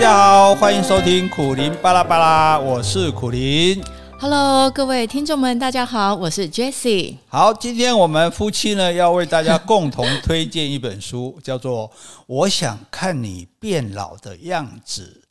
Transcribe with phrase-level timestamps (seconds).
[0.00, 3.84] 家好，欢迎收听苦林巴拉巴拉，我是苦林。
[4.18, 7.16] Hello，各位听众们，大家好，我是 Jessie。
[7.28, 11.86] 好，今天我们夫妻呢要为大家共同推荐一本书，叫做
[12.26, 15.22] 《我想看你变老的样子》。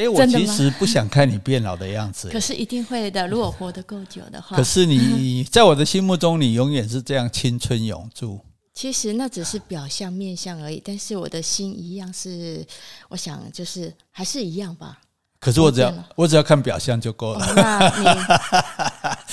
[0.00, 3.26] 哎，我其实不想看你变老的样子，可是一定会的。
[3.26, 8.38] 如果活得够久的话，可是你在我的心目中，你永远是这样青春永驻。
[8.74, 12.66] 其实那只是表象面相而已，但是我的心一样是，
[13.08, 14.98] 我想就是还是一样吧。
[15.38, 17.44] 可是我只要我只要看表象就够了。
[17.44, 18.06] 哦、那你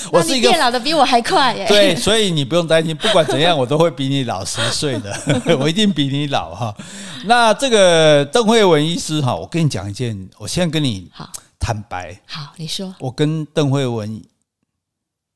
[0.10, 1.64] 我是一个变老的比我还快耶。
[1.68, 5.16] 对，所以你不用担心，不管怎样，我都会比你老十岁的，
[5.60, 6.76] 我一定比你老哈。
[7.26, 11.08] 那这个邓惠文医师哈，我跟你讲一件，我现在跟你
[11.60, 12.20] 坦白。
[12.26, 12.92] 好，好，你说。
[12.98, 14.20] 我跟邓惠文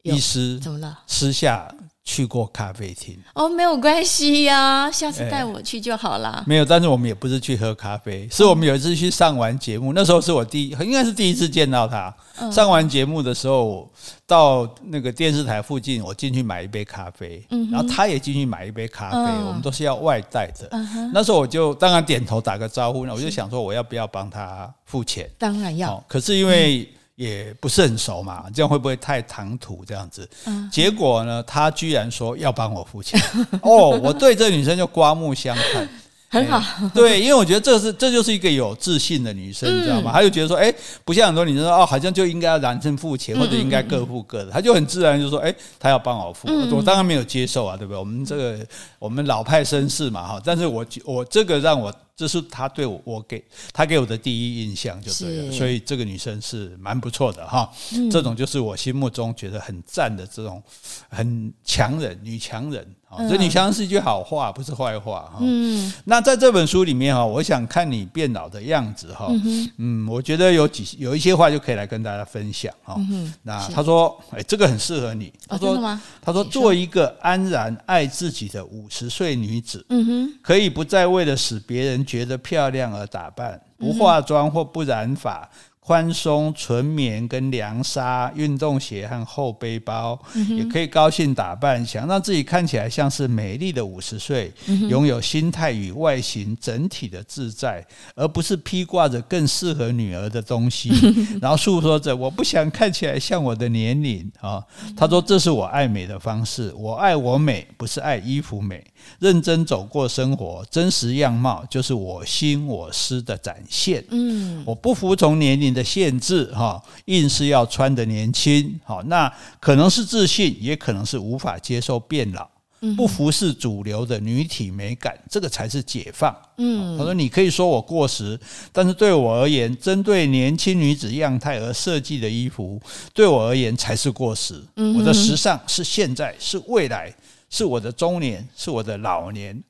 [0.03, 0.99] 医师怎么了？
[1.07, 1.73] 私下。
[2.05, 6.33] 去过咖啡厅哦，没有关系呀，下次带我去就好了。
[6.33, 6.45] 欸。
[6.47, 12.15] 没有，但是我们也不是去喝咖啡，是我们有一次去上完节目，那时候是我第一，应该是第一次见到他。
[12.53, 13.91] 上完节目的时候，
[14.27, 20.69] 到那个电视台附近，我进去买一杯咖啡，然后他也进去买一杯咖啡，我们都是要外带的。
[21.15, 25.31] 那时候我就当然点头打个招呼，那我就想说我要不要帮他付钱？
[25.39, 26.05] 当然要。
[26.07, 26.87] 可是因为。
[27.17, 30.29] 也不是很熟嘛，这样会不会太唐突这样子？
[30.47, 33.21] 嗯、结果呢，他居然说要帮我付钱
[33.63, 35.89] 哦，我对这女生就刮目相看。
[36.35, 36.61] 很好，
[36.93, 40.11] 对，因为我觉得这是这就是一个有自信的女生，你知道吗？
[40.13, 47.99] 她就觉得说，哎，不像很多女生说，哦，好像就应该要男生付钱，或者应该各付各的，她就很自然就说，哎，她要帮我付，我当然没有接受啊，对不对？
[48.01, 48.59] 我们这个
[48.99, 57.71] 我们老派绅士嘛，哈，但是我我这个让我这是她对我我给她给我的第一印象就对了，所以这个女生是蛮不错的哈，
[58.11, 60.63] 这种就是我心目中觉得很赞的这种
[61.09, 62.87] 很强人女强人。
[63.29, 65.39] 这女强人是一句好话，不是坏话哈。
[65.41, 69.29] 嗯，那在这本书里面哈，我想看你变老的样子哈。
[69.77, 72.97] 嗯，我觉得有几有一些话就可以来跟大家分享哈。
[73.45, 75.33] 那他说，哎，这个很适合你。
[75.47, 75.77] 他说，
[76.21, 85.49] 他说，做一个安然爱自己的五十岁女子，嗯哼，可以不再为了使别人觉得漂亮而打扮，不化妆或不染发。
[85.87, 104.65] 宽松纯棉跟凉纱，运动鞋和厚背包，嗯、也可以高兴打扮，想让自己看起来像是美丽的五十岁，嗯、拥有心态与外形整体的自在，而不是披挂着更适合女儿的东西，嗯、 然后诉说着我不想看起来像我的年龄啊。
[104.97, 108.83] 他说：“这是我爱美的方式，我爱我美，不是爱衣服美。
[109.19, 114.03] 认真走过生活，真实样貌就是我心我思的展现。
[114.09, 119.31] 嗯，我不服从年龄。”的限制哈，硬是要穿的年轻，好，那
[119.61, 122.49] 可能是自信，也可能是无法接受变老，
[122.97, 126.35] 不服侍主流的女体美感，这个才是解放。
[126.59, 128.39] 嗯，他说你可以说我过时，
[128.73, 132.81] 但是对我而言，针对年轻女子样态而设计的衣服，
[133.13, 134.63] 对我而言才是过时。
[134.97, 137.13] 我的时尚是现在，是未来，
[137.51, 139.63] 是我的中年，是我的老年。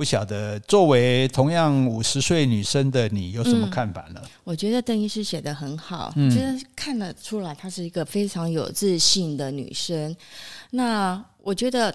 [0.00, 4.20] 不晓得作为同样五十岁女生的你有什么看法呢？
[4.24, 10.16] 嗯、我觉得邓医师写的很好，嗯，就是看得出来她是一个非常有自信的女生。
[10.70, 11.94] 那我觉得，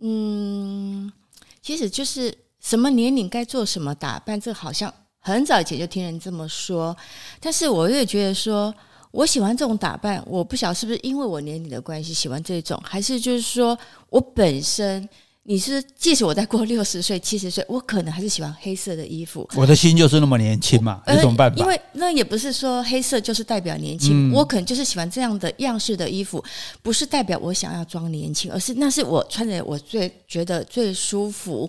[0.00, 1.12] 嗯，
[1.60, 6.96] 其实就是什么年龄该做什么打扮，这好像很早以前就听人这么说。
[7.38, 8.74] 但是我也觉得说，
[9.10, 15.06] 我喜欢这种打扮，我不晓得是不是因为我年龄的关系喜欢这种，还是就是说我本身。
[15.44, 19.48] 你是，即使我再过 六十岁、七十岁，我可能还是喜欢黑色的衣服。
[19.56, 21.56] 我的心就是那么年轻嘛，有什么办法？
[21.58, 26.42] 因为那也不是说黑色就是代表年轻，嗯、我可能就是喜欢这样的样式的衣服，
[26.80, 31.68] 不是代表我想要装年轻，而是那是我穿着我最觉得最舒服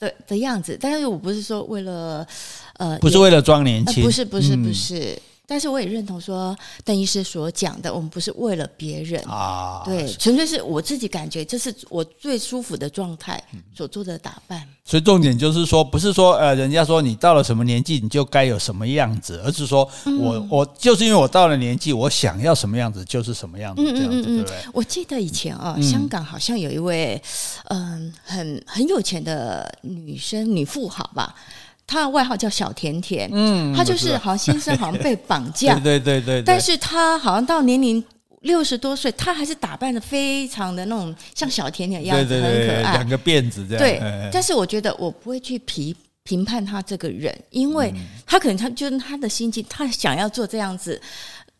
[0.00, 0.76] 的的样子。
[0.80, 2.26] 但是我不是说为了
[2.78, 5.12] 呃，不是为了装年轻，呃，不是，不是，不是。
[5.12, 13.42] 嗯但是我也认同说邓医师所讲的，我们不是为了别人啊，对，纯粹是我自己感觉这是我最舒服的状态
[13.76, 14.66] 所做的打扮。
[14.86, 24.56] 所以重点就是说，不是说呃，人家说你到了什么年纪你就该有什么样子，而是说我我就是因为我到了年纪，我想要什么样子就是什么样子，这样子对不对？
[24.72, 27.22] 我记得以前啊，香港好像有一位
[27.68, 31.34] 嗯很很有钱的女生女富豪吧。
[31.94, 38.02] 他的外号叫小甜甜，嗯，他就是好像先生好像被绑架， 对对对对，但是他好像到年龄
[38.40, 43.78] 六十多岁，他还是打扮的非常的那种像小甜甜一样子，对对对，很可爱，两个辫子这样。
[43.78, 45.94] 对，但是我觉得我不会去评
[46.24, 47.94] 评判他这个人，因为
[48.26, 51.00] 他可能他就是他的心境，他想要做这样子，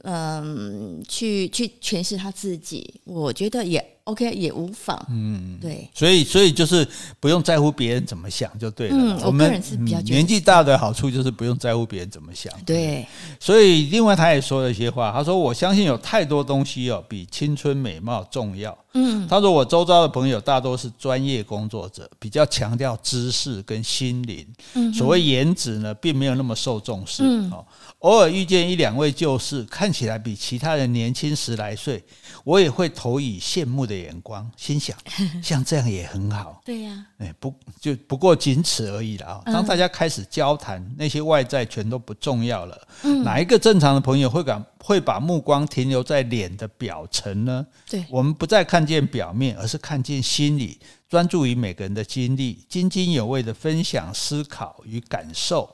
[0.02, 5.02] 嗯，去去诠释他自己，我觉得也 OK 也无妨。
[5.10, 5.88] 嗯，对。
[5.94, 6.86] 所以，所以就是
[7.18, 8.96] 不用在乎别人怎么想就对了。
[8.96, 12.52] 嗯，我个人是比较、嗯、年纪大的好处就是不用在乎别人怎么想。
[12.66, 13.06] 对。
[13.40, 24.46] 所以，另外他也说了一些话，他说：“我相信有太多东西哦，比青春美貌重要。”嗯，他说：“我周遭的朋友大多是专业工作者，比较强调知识跟心灵。
[24.74, 27.22] 嗯，所谓颜值呢，并没有那么受重视。
[27.24, 27.64] 嗯，哦
[28.00, 32.04] 偶尔遇见一两位旧事，看起来比其他人年轻十来岁，
[32.44, 34.94] 我也会投以羡慕的眼光，心想
[35.42, 36.60] 像这样也很好。
[36.64, 39.42] 对呀，哎，不就不过仅此而已了啊！
[39.46, 42.78] 当大家开始交谈，那些外在全都不重要了。
[43.04, 47.66] 嗯，哪一个正常的朋友会敢会把目光停留在脸的表层呢？
[47.88, 50.78] 对，我们不再看见表面，而是看见心里，
[51.08, 55.70] 专注于每个人的经历，津津有味的分享思考与感受。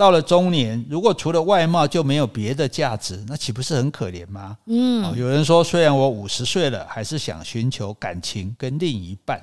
[0.00, 4.56] 到了中年，如果除了外貌就没有别的价值，那岂不是很可怜吗？
[4.66, 9.38] 嗯，有人说，虽然我五十岁了，还是想寻求感情跟另一半。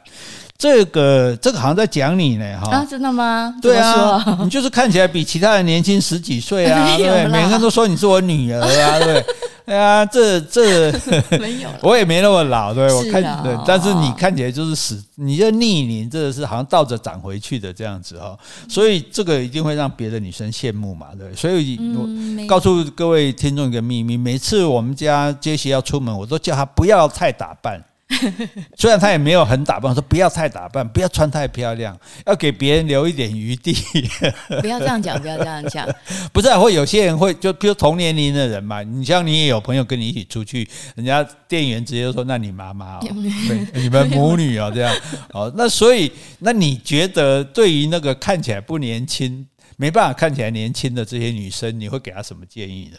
[0.57, 3.53] 这个这个好像在讲你呢，哈啊，真的吗？
[3.61, 9.23] 对啊， 你就是看起来比其他人年轻十几岁啊， 对，每个人都说你是我女儿啊，对。
[9.67, 10.91] 哎呀，这这
[11.37, 18.37] 没有， 我也没那么老，对，我看对，但是你看起来就是死，你这逆龄，这是好像倒着长回去的这样子哈，
[18.69, 27.83] 所以这个一定会让别的女生羡慕嘛，对，所以我告诉各位听众一个秘密，每次我们家杰西要出门，我都叫她不要太打扮。
[28.77, 33.73] 虽然他也没有很打扮，说不要太打扮，不要穿太漂亮，要给别人留一点余地。
[34.61, 35.85] 不要这样讲，不要这样讲。
[36.31, 44.95] 不是、啊，会有些人会就比如同年龄的人嘛，你像你也有朋友跟你一起出去，人家店员直接说：“那你妈妈、哦，对，你们母女哦，这样
[45.33, 49.45] 哦。”那所以，那你觉得对于那个看起来不年轻、
[49.75, 52.97] 没办法看起来年轻的这些女生，你会给她什么建议呢？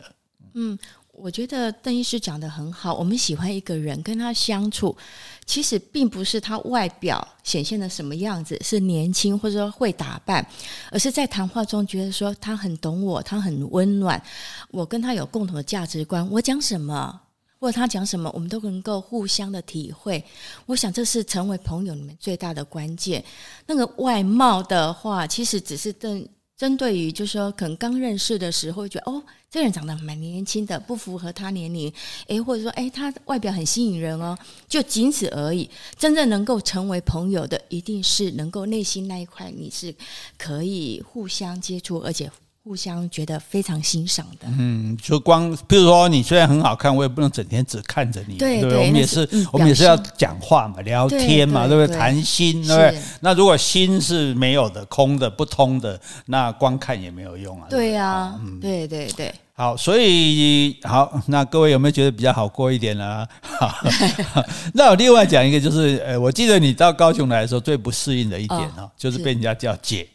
[0.55, 0.79] 嗯。
[1.21, 2.95] 我觉得邓医师讲得很好。
[2.95, 4.97] 我们喜欢一个人，跟他相处，
[5.45, 10.47] 其实并不是他外表显现的什么样子，是年轻或者说会打扮，
[10.91, 14.23] 而是在谈话中觉得说他很懂我，他很温暖，
[14.71, 16.29] 我跟他有共同的价值观。
[16.31, 17.21] 我讲什么，
[17.59, 20.25] 或者他讲什么，我们都能够互相的体会。
[20.67, 23.25] 我想这是成为朋友里面最大的关键。
[23.67, 26.27] 那个外貌的话，其实只是邓。
[26.59, 31.91] 针对于就是说，可能刚认识的时候，会觉得哦，这个人长得蛮年轻的，不符合他年龄，
[32.27, 34.37] 诶，或者说，诶，他外表很吸引人哦，
[34.69, 35.71] 就仅此而已。
[35.97, 39.95] 真正能够成为朋友的，一定是能够内心那一块，你是
[40.37, 42.29] 可以互相接触，而且。
[42.69, 51.97] 互相觉得非常欣赏的，嗯，就光比如说你虽然很好看，我也不能整天只看着你，对不，对，我们也是，嗯、我们也是要讲话嘛，聊天嘛，对，不对？
[51.97, 53.03] 谈心，对不对？
[53.21, 57.69] 那如果心是没有的、空的、不通的，那光看也没有用啊。
[57.71, 59.35] 对呀，嗯，对对对。
[59.55, 63.03] 好，所以好，那各位有没有觉得比较好过一点呢？
[63.03, 63.27] 啊？
[63.59, 64.45] 好，
[64.75, 70.07] 那我另外讲一个，就是呃，我记得你到高雄来的时候，最不适应的一点呢，哦，就是被人家叫姐。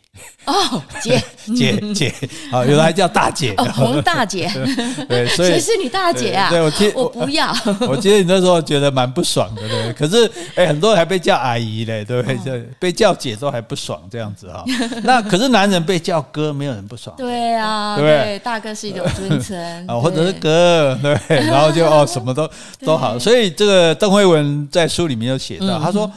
[0.46, 1.20] 哦，姐
[1.56, 2.14] 姐姐，
[2.52, 4.48] 好，有的还叫大姐，哦，洪大姐，
[5.10, 6.50] 对，所以谁是你大姐啊？
[6.50, 7.52] 对，对我听我不要，
[7.88, 12.54] 我记得你那时候觉得蛮不爽的，对，可是哎，很多人还被叫阿姨嘞，对不对？
[12.54, 14.64] 哦，被叫姐都还不爽这样子哈。
[15.04, 17.16] 那可是男人被叫哥，没有人不爽。
[17.18, 21.18] 对啊，对，对，大哥是一种尊称啊， 或者是哥，对，
[21.48, 22.48] 然后就哦，什么都
[22.86, 23.18] 都好。
[23.18, 26.12] 所以这个邓惠文在书里面有写到，嗯，他说。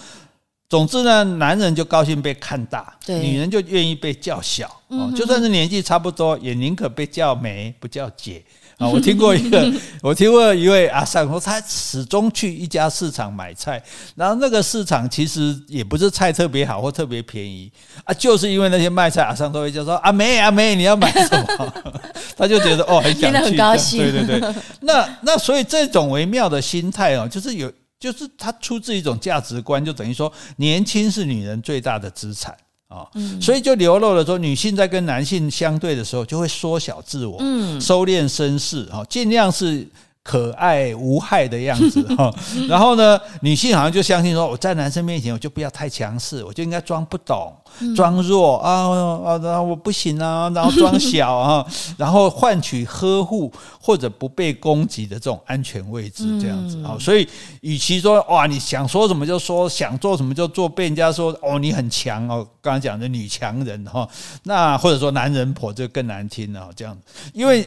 [0.69, 4.69] 总之呢，男人就高兴被看大，女人就愿意被叫小。
[4.89, 8.43] 哦，就算是年纪差不多，也宁可被叫梅，不叫姐。
[8.79, 13.83] 啊， 我听过一个，我听过一位阿桑说，他始终去一家市场买菜，
[14.17, 17.73] 然后那个市场其实也不是菜特别好或特别便宜
[18.05, 21.73] 啊，就是因为那些卖菜阿桑都会叫说阿妹 阿妹，你要买什么？
[22.37, 23.99] 他就觉得哦，很想去，很高兴。
[23.99, 27.73] 对对对，那那所以这种微妙的心态哦，就是有。
[27.99, 32.57] 就是他出自一种价值观，就等于说年轻是女人最大的资产
[32.89, 33.07] 啊，
[33.41, 37.39] 所以就流露了说，女性在跟男性相对的时候，就会缩小自我，
[37.81, 39.89] 收敛身世，哈，尽量是。
[40.27, 42.35] 可爱无害的样子 哈，
[42.69, 47.55] 然后呢，女性好像就相信说，我在男生面前我就不要太强势，我就应该装不懂、
[47.95, 48.91] 装弱啊
[49.25, 51.65] 啊，然后我不行啊，然后装小啊，
[51.97, 56.97] 然后换取呵护或者不被攻击的这种安全位置，这样子啊。
[56.99, 57.29] 所以，
[57.61, 64.09] 与其说哇，你想说什么就说，想做什么就做，被人家说哦你很强哦，刚刚讲的女强人哈，
[64.43, 66.99] 那或者说男人婆就更难听了这样，
[67.33, 67.65] 因为。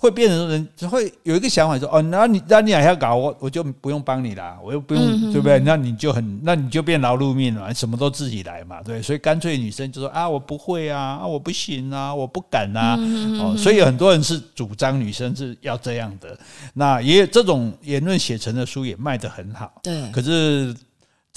[0.00, 5.58] 会变成人会有一个想法说哦，那你那你还要搞我，我就不用帮你啦，我又不用，嗯、对不对？
[5.58, 9.02] 那你就很，那你就变劳碌命了，什么都自己来嘛，对。
[9.02, 13.56] 所以干脆女生就说啊，我不会啊，啊，我不行啊，我不敢啊，嗯、哦。
[13.56, 16.38] 所以有很多人是主张女生是要这样的，
[16.74, 20.10] 那也有这种言论写成的书也卖得很好，对。
[20.12, 20.74] 可是。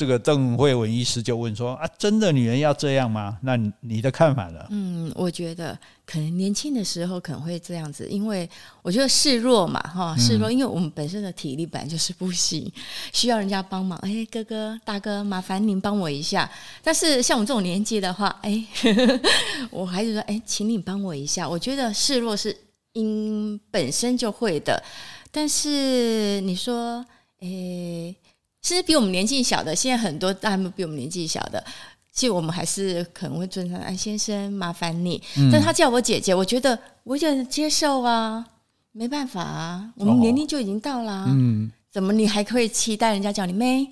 [0.01, 3.37] 这个邓慧文医师就问说：“啊，真的女人要这样吗？
[3.43, 5.77] 那你的看法呢？”嗯，我觉得
[6.07, 8.49] 可能年轻的时候可能会这样子，因为
[8.81, 12.67] 我觉得示弱嘛，哈，示弱，因为我们本身的体力本来就是不行，
[13.13, 13.95] 需要人家帮忙。
[13.99, 16.49] 哎，哥哥大哥，麻烦您帮我一下。
[16.83, 18.65] 但是像我这种年纪的话，哎，
[19.69, 21.47] 我还是说，哎，请你帮我一下。
[21.47, 22.57] 我觉得示弱是
[22.93, 24.83] 因本身就会的，
[25.31, 27.05] 但是你说，
[27.41, 28.15] 哎。
[28.61, 31.63] 其实比我们年纪小的，现在很多大部比我们年纪小的，
[32.13, 35.21] 其实我们还是可能会尊称哎先生，麻烦你。
[35.35, 38.45] 嗯、但他叫我姐姐，我觉得我也接受啊，
[38.91, 43.87] 没办法啊，我们年龄就已经到了，嗯，怎么你还可以期待人家叫你妹？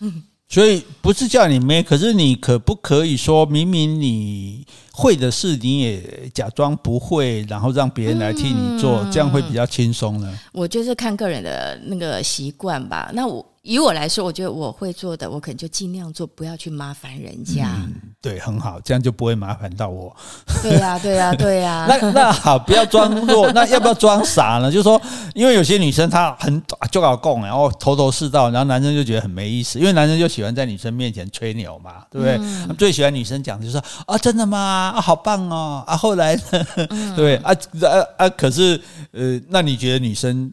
[0.00, 10.38] 嗯，所以不是叫你妹，可是你可不可以说明明你会的事你也假装不会，然后让别人来替你做，嗯、这样会比较轻松呢？
[10.52, 13.10] 我就是看个人的那个习惯吧。
[13.14, 13.46] 那我。
[13.62, 17.70] 以我来说，我觉得我会做的，我可能就尽量做，不要去麻烦人家。
[17.76, 20.16] 嗯，对，很好，这样就不会麻烦到我。
[20.62, 21.86] 对呀，对呀， 对呀。
[21.86, 24.72] 那那好，不要装弱， 那要不要装傻呢？
[24.72, 25.00] 就是说，
[25.34, 32.38] 因为有些女生她很就搞共，然后头头是道，然后男生就觉得很没意思，因为男生就喜欢在女生面前吹牛嘛，对不对？
[32.40, 34.92] 嗯，最喜欢女生讲就是说啊，真的吗？
[34.96, 35.84] 啊，好棒哦！
[35.86, 36.42] 啊，后来呢？
[36.88, 37.52] 嗯， 对啊
[37.82, 38.28] 啊啊！
[38.30, 38.80] 可是
[39.12, 40.50] 呃，那你觉得女生，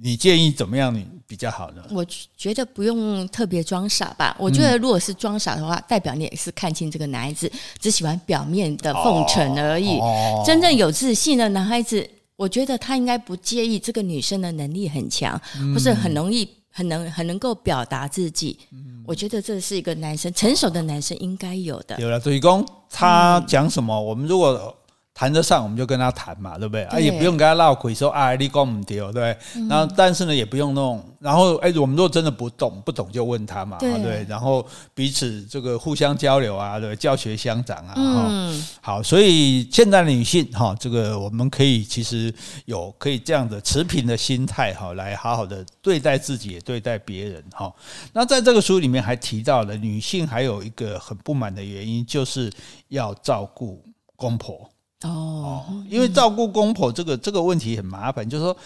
[0.00, 0.94] 你建议怎么样？
[0.94, 1.06] 你？
[1.28, 4.36] 比较好呢，我觉得不用特别装傻吧。
[4.38, 7.50] 我觉得如果是装傻的话，嗯、代表你也是看清这个男孩子
[7.80, 9.98] 只喜欢表面的奉承而已。
[10.46, 18.56] 真正有自信的男孩子，我觉得他应该不介意这个女生的能力很强，嗯、或是很容易、很能、很能够表达自己。
[18.70, 21.98] 嗯、我觉得这是一个男生成熟的男生应该有的。
[21.98, 24.72] 有了，对公他讲什么，嗯、我们如果。
[25.16, 26.84] 谈得上我们就跟他谈嘛，对不对？
[26.84, 29.38] 对啊，也不用跟他闹鬼说啊，你讲不对，对不对？
[29.54, 31.02] 嗯、然后但是呢，也不用弄。
[31.18, 34.26] 然后哎，我们如果真的不懂，不懂就问他嘛，对，对。
[34.28, 37.94] 然后彼此这个互相交流啊，对，教学相长啊。
[37.96, 38.66] 嗯。
[38.82, 42.30] 好，所以现在的女性哈，这个我们可以其实
[42.66, 47.72] 有可以这样的持平的心态哈，来好好的对待自己，也对待别人哈。
[48.12, 52.52] 那在这个书里面还提到了女性还有一个很不满的原因，就是
[52.88, 53.82] 要照顾
[54.14, 54.68] 公婆。
[55.02, 58.56] 哦，因为照顾公婆这个这个问题很麻烦，就是说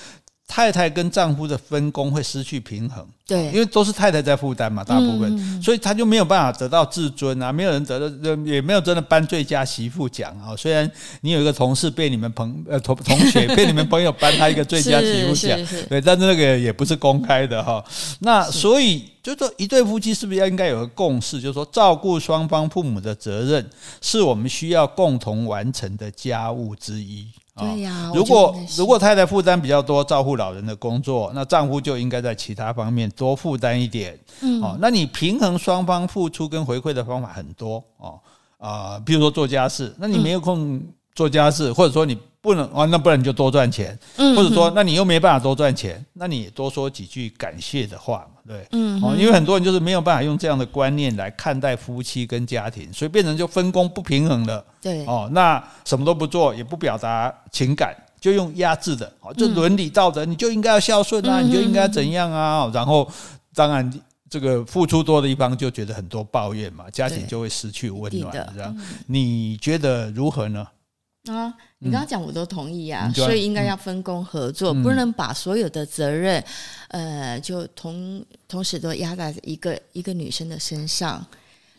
[0.50, 3.06] 太太跟丈夫的分工会失去平衡。
[3.24, 10.50] 对，因为都是太太在负担嘛，大部分，嗯、所以他就没有办法得到自尊啊，没有人得到，也没有真的颁最佳媳妇奖啊。
[10.56, 10.90] 虽然
[11.20, 15.56] 你有一个同事被你们朋呃同同学被你们朋友颁他一个最佳媳妇奖，
[15.88, 17.84] 对，但是那个也不是公开的哈。
[18.18, 23.64] 那所以就说一对夫妻是不是要应该有个共识，就是说照顾双方父母的责任
[24.00, 27.28] 是我们需要共同完成的家务之一。
[27.56, 34.18] 对呀，如果如果太太负担比较多，照顾老人的工作，那丈夫就应该在其他方面多负担一点。
[34.40, 38.18] 嗯，哦，那你平衡双方付出跟回馈的方法很多哦，
[38.58, 40.80] 啊、呃，比如说做家事，那你没有空
[41.14, 42.16] 做家事，或者说你。
[42.42, 63.06] 不能啊，那不然你就多赚钱，嗯、或者说，那你又没办法多赚钱，那你也多说几句感谢的话嘛，对，嗯哦，因为很多人就是没有办法用这样的观念来看待夫妻跟家庭，所以变成就分工不平衡了，对，哦，那什么都不做，也不表达情感，就用压制的，哦，就伦理道德，你就应该要孝顺啊，你就应该怎样啊，然后
[63.54, 63.92] 当然
[64.30, 68.74] 这个付出多的一方就觉得很多抱怨嘛，家庭就会失去温暖，这样，
[69.06, 70.66] 你觉得如何呢？
[71.26, 76.42] 啊，你刚刚讲我都同意啊，嗯、所以应该要分工合作，嗯、不能把所有的责任，
[76.88, 81.24] 呃，就同同时都压在一个一个女生的身上。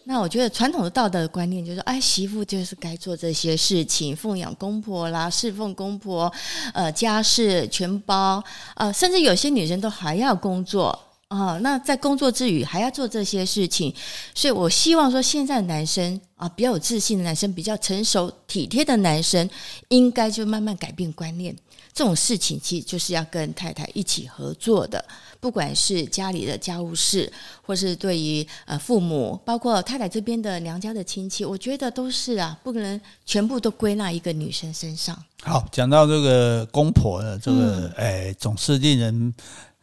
[0.04, 6.32] 那我觉得传统的道德观念就是说，哎，媳妇就是该做这些事情，奉养公婆啦，侍奉公婆，
[6.74, 8.44] 呃，家事全包，
[8.76, 10.98] 呃，甚至有些女生都还要工作。
[11.32, 13.94] 啊，那在工作之余还要做这些事情，
[14.36, 19.50] 所以我希望说，现在的男生啊，比较有自信的男生，比较成熟体贴的男生，
[19.88, 21.56] 应该就慢慢改变观念。
[21.94, 25.02] 这种事情其实就是要跟太太一起合作的，
[25.40, 35.18] 不管是家里的家务事，或是对于呃父母，包括太太这边的娘家的亲戚，我觉得都是啊，不可能全部都归纳一个女生身上。
[35.44, 39.34] 好，讲到这个公婆呢这个，哎，总是令人。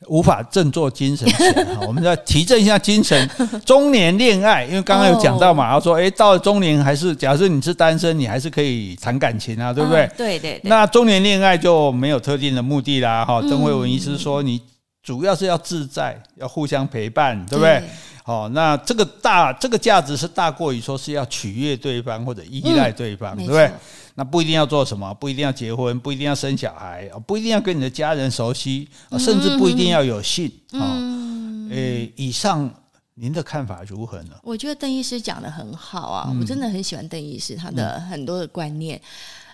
[0.07, 3.29] 无法振作精神起来， 我们要提振一下精神。
[3.67, 10.09] 中年恋爱，因为刚刚有讲到嘛，他说，哎，到了中年还是，假设你是单身，你还是可以谈感情啊，对不对？
[10.17, 10.61] 对对。
[10.63, 13.43] 那中年恋爱就没有特定的目的啦，哈。
[13.43, 14.61] 曾慧文医师说，你
[15.03, 17.83] 主要是要自在，要互相陪伴，对不对？
[18.29, 23.73] 好，那这个大，这个价值是大过于说是要取悦对方或者依赖对方，对不对？
[24.17, 28.87] 那不一定要做什么，不一定要结婚，不一定要生小孩，不一定要跟你的家人熟悉，
[29.19, 30.53] 甚至不一定要有性。
[30.73, 32.71] 嗯，诶，以上
[33.15, 34.33] 您的看法如何呢？
[34.43, 39.01] 我觉得邓医师讲的很好啊，我真的很喜欢邓医师他的很多的观念。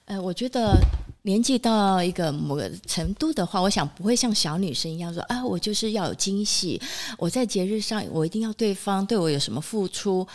[0.06, 0.76] 呃，我觉得
[1.26, 6.78] 年纪到一个某个程度的话，我想不会像小女生一样说啊，我就是要有惊喜，
[7.16, 10.26] 我在节日上我一定要对方对我有什么付出。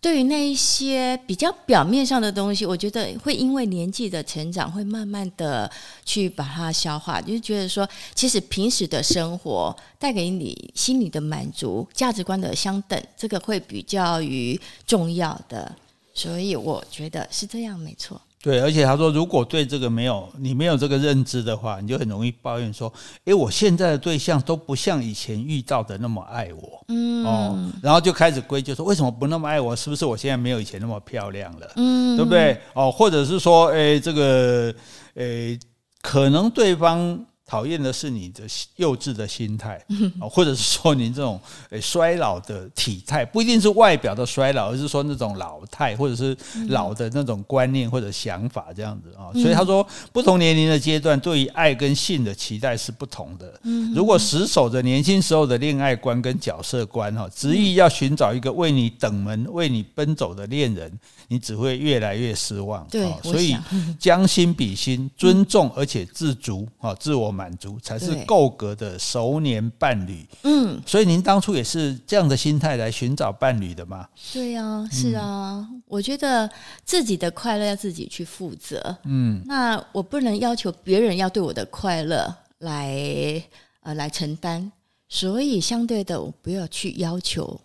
[0.00, 5.70] 对于那一些比较表面上的东西，我觉得会因为年纪的成长，会慢慢的
[6.04, 7.20] 去把它消化。
[7.20, 15.70] 就是觉得说，其实平时的生活带给你心理的满足、价值观的相等，这个会比较于重要的。
[16.14, 18.18] 所以我觉得是这样，没错。
[18.42, 22.92] 对，而且他说，如果对这个没有你没有这个认知的话，你就很容易抱怨说，
[23.24, 29.76] 诶，我现在的对象都不像以前遇到的那么爱我，嗯，哦，然后就开始归咎说，为什么不那么爱我？
[29.76, 31.72] 是不是我现在没有以前那么漂亮了？
[31.76, 32.60] 嗯，对不对？
[32.74, 34.74] 哦，或者是说，诶，这个，
[35.14, 35.56] 诶，
[36.02, 37.24] 可能对方。
[37.52, 38.44] 讨厌的是你的
[38.76, 39.78] 幼稚的心态，
[40.22, 46.34] 或者是说你这种诶衰老的体态，不一定是外表的衰老，而是说那种老态，或者是
[46.68, 49.28] 老的那种观念或者想法这样子啊。
[49.34, 53.52] 所以他说，不同年龄的阶段对于爱跟性的期待是不同的。
[53.94, 60.90] 如果死守着年轻时候的恋爱观跟角色观哈，执意要寻找一个为你等门、为你奔走的恋人，
[61.32, 62.86] 你只会越来越失望。
[62.88, 63.56] 对，所以
[63.98, 67.50] 将心比心，尊重而且自足啊，自我满。
[67.62, 70.26] 足才是够格的熟年伴侣。
[70.42, 74.08] 嗯，所以您当初也是这样的心态来寻找伴侣的吗？
[74.32, 75.64] 对啊，是啊。
[75.70, 76.50] 嗯、我觉得
[76.84, 78.96] 自己的快乐要自己去负责。
[79.04, 83.40] 嗯，那我不能要求别人要对我的快乐来
[83.82, 84.72] 呃来承担。
[85.08, 87.60] 所以相对的，我不要去要求，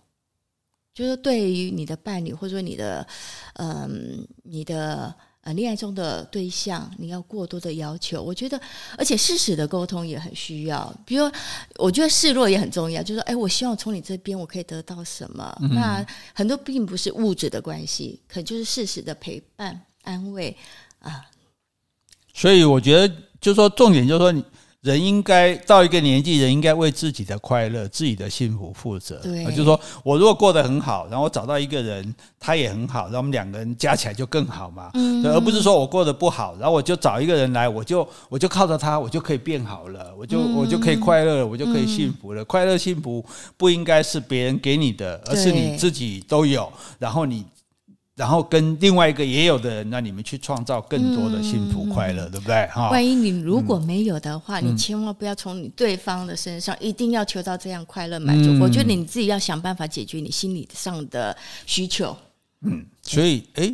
[0.98, 3.06] 就是对于你的伴侣或者说你的
[3.54, 3.90] 嗯、呃、
[4.44, 5.14] 你的。
[5.42, 8.60] 呃，恋爱中的对象，你要过多的要求，我觉得，
[8.98, 10.94] 而且事实的沟通也很需要。
[11.06, 11.32] 比如，
[11.78, 15.58] 我觉得示弱也很重要，就是说，哎，我希望从你这边我可以得到什么？
[15.62, 20.54] 嗯、那很多并不是物质的关系，可能就是事实的陪伴、安慰
[21.00, 21.26] 啊。
[22.34, 23.08] 所以我觉得，
[23.40, 24.44] 就是说，重点就是说你。
[24.82, 29.20] 人应该到一个年纪，人应该为自己的快乐、自己的幸福负责。
[29.24, 34.92] 对，就是说我如果过得很好，然后我找到一个人，他也很好，然后我们两个人加起来就更好嘛。
[34.94, 42.46] 嗯，而不是说我过得不好，然后我就找一个人来，我就我就靠着他，我就可以变好了，我就我就可以快乐了，我就可以幸福了。
[42.46, 43.26] 快乐幸福
[43.58, 47.44] 不应该是别人给你的，而是你自己都有，然后你。
[48.18, 52.66] 然后跟另外一个也有的人，那你们去创造更多的幸福快乐，嗯、对不对？
[52.74, 58.50] 哈，万一你如果没有的话，嗯、你千万不要从你对方的身上一定要求到这样快乐满足。
[58.50, 62.18] 嗯、我觉得你自己要想办法解决你心理上的需求。
[62.62, 63.72] 嗯，所以哎，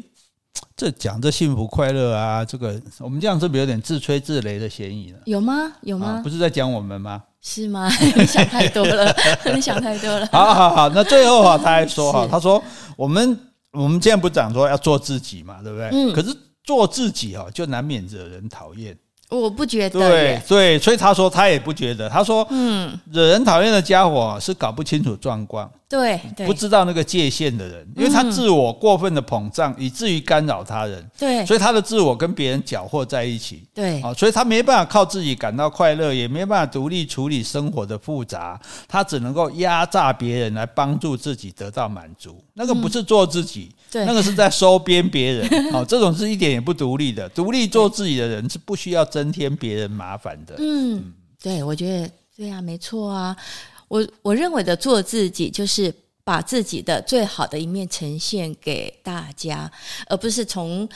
[0.76, 5.20] 这讲这幸福快乐啊，这个我们这样是不是有点自吹自擂的嫌疑了？
[5.24, 5.72] 有吗？
[5.84, 6.20] 有吗？
[6.22, 7.24] 不是在讲我们吗？
[7.42, 7.90] 是吗？
[8.18, 9.16] 你想太多了，
[9.56, 10.28] 你想太多了。
[10.34, 12.62] 好好好，那最后哈，他还说哈， 他说
[12.98, 13.40] 我们。
[13.74, 15.90] 我们现在不讲说要做自己嘛，对不对？
[15.92, 16.14] 嗯。
[16.14, 18.98] 可是做自己哦，就难免惹人讨厌。
[19.30, 20.00] 我不觉得。
[20.00, 22.08] 对对，所以他说他也不觉得。
[22.08, 25.70] 他说，嗯，惹人讨厌的家伙是搞不清楚状况。
[25.94, 31.08] 对，不知道那个界限的人，因为他自我过分的膨胀，以至于干扰他人。
[31.16, 33.62] 对，所以他的自我跟别人搅和在一起。
[33.76, 42.44] 对，啊，所以他没办法靠自己感到快乐，也没办法独立处理生活的复杂，他只能够压榨别人来帮助自己得到满足。
[42.56, 45.48] 那个不是做自己，对，那个是在收编别人。
[45.74, 47.30] 哦，这种是一点也不独立的。
[47.30, 50.56] 独立做自己的人是不需要增添别人麻烦的。
[50.58, 53.38] 嗯，对，我觉得对啊，没错啊。
[53.94, 59.72] 我我认为的做自己，就是把自己的最好的一面呈现给大家，
[60.08, 60.90] 而不是从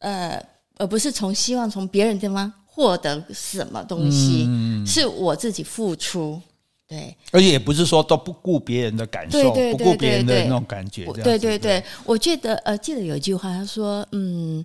[0.00, 0.44] 呃，
[0.78, 6.40] 而不是从希望从别人地方获得什么东西，嗯、是我自己付出。
[6.88, 11.04] 对，而且也不是说都不顾别人的感受，对对对对对，不顾别人的那种感觉。
[11.22, 14.64] 对对对，我记得呃，记得有一句话，他说：“嗯，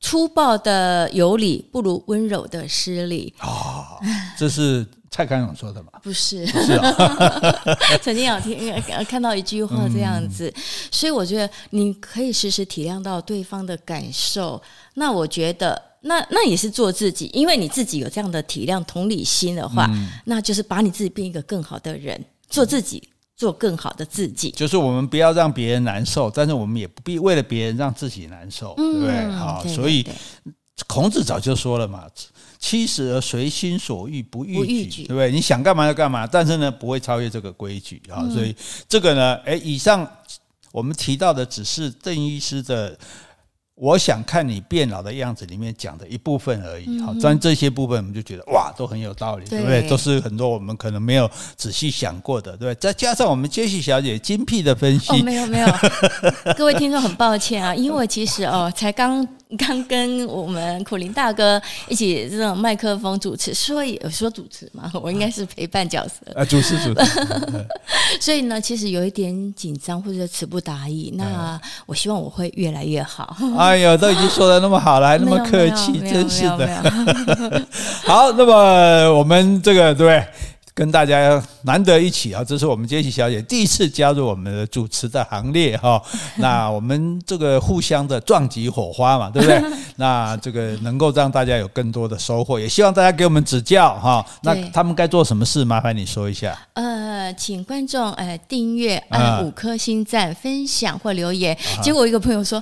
[0.00, 4.00] 粗暴的有理不如温柔的失礼。”哦，
[4.36, 4.84] 这是。
[5.14, 5.92] 蔡康永说的吗？
[6.02, 6.92] 不是，不是啊。
[8.02, 8.58] 曾经有听
[9.08, 14.60] 看到一句话这样子，嗯、所以我觉得你可以时时体谅到对方的感受。
[14.94, 24.50] 那我觉得那那也是做自己，因为你自己有这样的体谅、同理心的话，嗯、那就是把你自己变一个更好的人，做自己，做更好的自己。
[24.50, 29.30] 就是我们不要让别人难受，但是我们也不必为了别人让自己难受，嗯、对不对？
[29.30, 30.04] 好，所以
[30.86, 32.04] 孔子早就说了嘛
[32.58, 35.30] ：“七十而随心所欲，不逾矩，对不对？
[35.30, 38.20] 你想干嘛就干嘛，但是呢，不会超越这个规矩啊。
[38.22, 38.54] 嗯”所以
[38.88, 40.06] 这个呢，哎，以上
[40.72, 42.96] 我们提到的只是邓医师的。
[43.76, 49.82] 我想看你变老的样子里面讲的一部分而已，好，但这些部分我们就觉得哇，都很有道理，对不对？
[49.88, 52.74] 都是很多我们可能没有仔细想过的，对不对？
[52.76, 55.66] 再加上我们杰西小姐精辟的分析，哦，没有没有，
[56.56, 59.26] 各位听众很抱歉啊，因为其实哦，才刚。
[59.56, 67.66] 刚跟我们苦林大哥一起这种麦克风主持，所以有说主持嘛， 我应该是陪伴角色啊，主持主持。
[68.20, 71.12] 所以呢，其实有一点紧张或者词不达意。
[71.16, 73.36] 那我希望我会越来越好。
[73.58, 77.66] 哎呦，都已经说的那么好了，还那么客气，真是的。
[78.04, 80.24] 好，那么我们这个对。
[80.74, 86.02] 跟大家难得一起啊，这是我们杰西小姐第一次加入我们的主持的行列哈。
[86.36, 89.62] 那我们这个互相的撞击火花嘛，对不对？
[89.96, 94.26] 那这个能够让大家有更多的收获，也希望大家给我们指教哈。
[94.42, 95.64] 那他们该做什么事？
[95.64, 96.58] 麻烦你说一下。
[96.72, 101.56] 呃，请观众呃订阅、按五颗星赞、分享或留言。
[101.82, 102.60] 结果一个朋友说。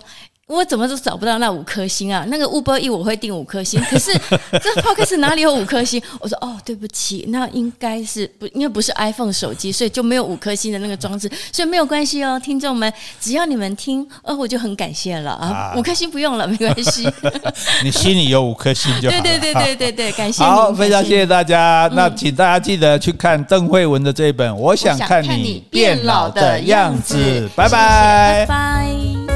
[0.52, 2.24] 我怎么都找不到那五颗星啊？
[2.28, 4.12] 那个 Uber Eats 我会定五颗星，可是
[4.52, 6.00] 这 Podcast 哪里有五颗星？
[6.20, 17.08] 我说哦，对不起，那应该是不，因为不是 iPhone 手机，所以就没有五颗星的那个装置，所以没有关系哦，听众们，只要你们听，呃，我就很感谢了啊，五颗星不用了，没关系。
[17.82, 19.16] 你心里有五颗星就好。
[19.16, 20.42] 对对对对对对，感谢。
[20.42, 21.90] 好，非常谢谢大家。
[21.94, 27.16] 那请大家记得去看邓慧文的这一本《我想看你变老的样子》。
[27.56, 29.31] 拜拜，拜拜。